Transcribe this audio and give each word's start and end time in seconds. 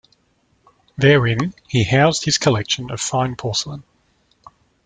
Therein, 0.97 1.53
he 1.67 1.83
housed 1.83 2.25
his 2.25 2.39
collection 2.39 2.89
of 2.89 2.99
fine 2.99 3.35
porcelain. 3.35 3.83